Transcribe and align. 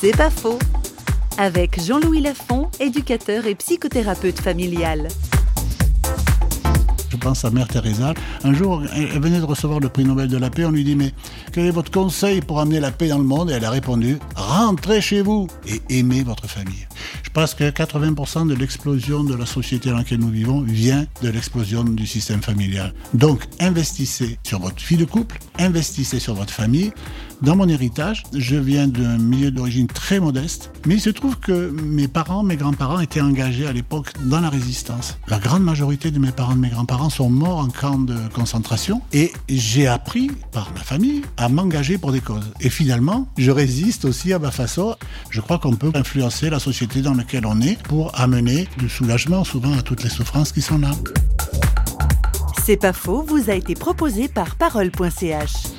C'est 0.00 0.16
pas 0.16 0.30
faux. 0.30 0.60
Avec 1.38 1.80
Jean-Louis 1.80 2.20
Lafont, 2.20 2.70
éducateur 2.78 3.46
et 3.46 3.56
psychothérapeute 3.56 4.40
familial. 4.40 5.08
Je 7.10 7.16
pense 7.16 7.44
à 7.44 7.50
Mère 7.50 7.66
Teresa. 7.66 8.14
Un 8.44 8.54
jour, 8.54 8.82
elle 8.94 9.20
venait 9.20 9.40
de 9.40 9.44
recevoir 9.44 9.80
le 9.80 9.88
prix 9.88 10.04
Nobel 10.04 10.28
de 10.28 10.36
la 10.36 10.50
paix. 10.50 10.64
On 10.64 10.70
lui 10.70 10.84
dit 10.84 10.94
Mais 10.94 11.12
quel 11.52 11.66
est 11.66 11.72
votre 11.72 11.90
conseil 11.90 12.40
pour 12.42 12.60
amener 12.60 12.78
la 12.78 12.92
paix 12.92 13.08
dans 13.08 13.18
le 13.18 13.24
monde? 13.24 13.50
Et 13.50 13.54
elle 13.54 13.64
a 13.64 13.70
répondu 13.70 14.18
Rentrez 14.36 15.00
chez 15.00 15.20
vous 15.20 15.48
et 15.66 15.80
aimez 15.98 16.22
votre 16.22 16.46
famille. 16.46 16.86
Je 17.22 17.30
pense 17.30 17.54
que 17.54 17.64
80% 17.70 18.48
de 18.48 18.54
l'explosion 18.54 19.24
de 19.24 19.34
la 19.34 19.46
société 19.46 19.90
dans 19.90 19.96
laquelle 19.96 20.20
nous 20.20 20.30
vivons 20.30 20.60
vient 20.60 21.06
de 21.22 21.28
l'explosion 21.28 21.84
du 21.84 22.06
système 22.06 22.42
familial. 22.42 22.92
Donc, 23.14 23.44
investissez 23.60 24.38
sur 24.44 24.60
votre 24.60 24.82
vie 24.84 24.96
de 24.96 25.04
couple, 25.04 25.38
investissez 25.58 26.20
sur 26.20 26.34
votre 26.34 26.52
famille. 26.52 26.92
Dans 27.40 27.54
mon 27.54 27.68
héritage, 27.68 28.24
je 28.34 28.56
viens 28.56 28.88
d'un 28.88 29.16
milieu 29.16 29.52
d'origine 29.52 29.86
très 29.86 30.18
modeste, 30.18 30.72
mais 30.86 30.94
il 30.94 31.00
se 31.00 31.10
trouve 31.10 31.38
que 31.38 31.70
mes 31.70 32.08
parents, 32.08 32.42
mes 32.42 32.56
grands-parents 32.56 32.98
étaient 32.98 33.20
engagés 33.20 33.64
à 33.64 33.72
l'époque 33.72 34.12
dans 34.24 34.40
la 34.40 34.50
résistance. 34.50 35.18
La 35.28 35.38
grande 35.38 35.62
majorité 35.62 36.10
de 36.10 36.18
mes 36.18 36.32
parents, 36.32 36.56
de 36.56 36.60
mes 36.60 36.70
grands-parents 36.70 37.10
sont 37.10 37.30
morts 37.30 37.58
en 37.58 37.68
camp 37.68 38.00
de 38.00 38.16
concentration 38.34 39.02
et 39.12 39.32
j'ai 39.48 39.86
appris 39.86 40.32
par 40.50 40.72
ma 40.74 40.80
famille 40.80 41.22
à 41.36 41.48
m'engager 41.48 41.96
pour 41.96 42.10
des 42.10 42.20
causes. 42.20 42.50
Et 42.60 42.70
finalement, 42.70 43.28
je 43.38 43.52
résiste 43.52 44.04
aussi 44.04 44.32
à 44.32 44.40
ma 44.40 44.50
façon. 44.50 44.96
Je 45.30 45.40
crois 45.40 45.58
qu'on 45.58 45.76
peut 45.76 45.92
influencer 45.94 46.50
la 46.50 46.58
dans 47.02 47.14
laquelle 47.14 47.46
on 47.46 47.60
est 47.60 47.80
pour 47.82 48.18
amener 48.18 48.68
du 48.78 48.88
soulagement 48.88 49.44
souvent 49.44 49.76
à 49.76 49.82
toutes 49.82 50.02
les 50.02 50.10
souffrances 50.10 50.52
qui 50.52 50.62
sont 50.62 50.78
là. 50.78 50.90
C'est 52.64 52.76
pas 52.76 52.92
faux, 52.92 53.22
vous 53.22 53.50
a 53.50 53.54
été 53.54 53.74
proposé 53.74 54.28
par 54.28 54.56
parole.ch. 54.56 55.77